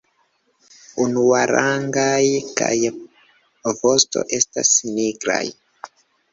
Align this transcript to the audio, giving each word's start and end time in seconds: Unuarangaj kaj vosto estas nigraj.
Unuarangaj 1.03 2.23
kaj 2.63 2.75
vosto 3.85 4.27
estas 4.41 4.75
nigraj. 4.99 5.43